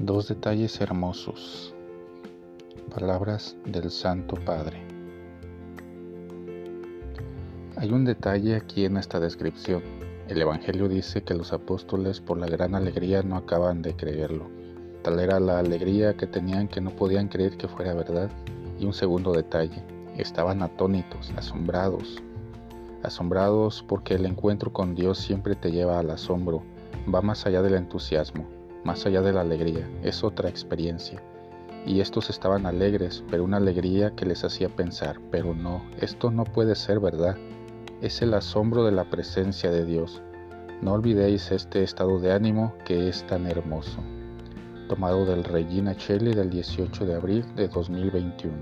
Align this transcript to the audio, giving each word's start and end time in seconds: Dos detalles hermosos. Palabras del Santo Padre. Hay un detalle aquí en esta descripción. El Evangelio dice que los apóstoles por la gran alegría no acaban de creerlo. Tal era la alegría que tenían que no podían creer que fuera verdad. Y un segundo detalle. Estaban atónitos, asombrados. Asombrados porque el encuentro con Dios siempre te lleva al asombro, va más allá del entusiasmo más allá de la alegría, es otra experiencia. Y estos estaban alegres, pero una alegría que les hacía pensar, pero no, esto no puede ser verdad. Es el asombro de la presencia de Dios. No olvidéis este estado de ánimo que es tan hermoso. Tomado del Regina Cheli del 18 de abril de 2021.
Dos 0.00 0.28
detalles 0.28 0.80
hermosos. 0.80 1.74
Palabras 2.94 3.56
del 3.64 3.90
Santo 3.90 4.36
Padre. 4.36 4.80
Hay 7.74 7.90
un 7.90 8.04
detalle 8.04 8.54
aquí 8.54 8.84
en 8.84 8.96
esta 8.96 9.18
descripción. 9.18 9.82
El 10.28 10.40
Evangelio 10.40 10.88
dice 10.88 11.24
que 11.24 11.34
los 11.34 11.52
apóstoles 11.52 12.20
por 12.20 12.38
la 12.38 12.46
gran 12.46 12.76
alegría 12.76 13.24
no 13.24 13.36
acaban 13.36 13.82
de 13.82 13.96
creerlo. 13.96 14.48
Tal 15.02 15.18
era 15.18 15.40
la 15.40 15.58
alegría 15.58 16.16
que 16.16 16.28
tenían 16.28 16.68
que 16.68 16.80
no 16.80 16.90
podían 16.90 17.26
creer 17.26 17.56
que 17.56 17.66
fuera 17.66 17.92
verdad. 17.92 18.30
Y 18.78 18.84
un 18.84 18.92
segundo 18.92 19.32
detalle. 19.32 19.82
Estaban 20.16 20.62
atónitos, 20.62 21.32
asombrados. 21.36 22.22
Asombrados 23.02 23.84
porque 23.88 24.14
el 24.14 24.26
encuentro 24.26 24.72
con 24.72 24.94
Dios 24.94 25.18
siempre 25.18 25.56
te 25.56 25.72
lleva 25.72 25.98
al 25.98 26.10
asombro, 26.10 26.62
va 27.12 27.20
más 27.20 27.46
allá 27.46 27.62
del 27.62 27.74
entusiasmo 27.74 28.57
más 28.84 29.06
allá 29.06 29.22
de 29.22 29.32
la 29.32 29.42
alegría, 29.42 29.88
es 30.02 30.24
otra 30.24 30.48
experiencia. 30.48 31.22
Y 31.86 32.00
estos 32.00 32.30
estaban 32.30 32.66
alegres, 32.66 33.24
pero 33.30 33.44
una 33.44 33.56
alegría 33.56 34.14
que 34.14 34.26
les 34.26 34.44
hacía 34.44 34.68
pensar, 34.68 35.20
pero 35.30 35.54
no, 35.54 35.82
esto 36.00 36.30
no 36.30 36.44
puede 36.44 36.74
ser 36.74 37.00
verdad. 37.00 37.36
Es 38.00 38.20
el 38.22 38.34
asombro 38.34 38.84
de 38.84 38.92
la 38.92 39.08
presencia 39.08 39.70
de 39.70 39.84
Dios. 39.84 40.22
No 40.82 40.92
olvidéis 40.92 41.50
este 41.50 41.82
estado 41.82 42.20
de 42.20 42.32
ánimo 42.32 42.74
que 42.84 43.08
es 43.08 43.26
tan 43.26 43.46
hermoso. 43.46 44.00
Tomado 44.88 45.24
del 45.26 45.44
Regina 45.44 45.96
Cheli 45.96 46.34
del 46.34 46.50
18 46.50 47.06
de 47.06 47.14
abril 47.14 47.44
de 47.56 47.68
2021. 47.68 48.56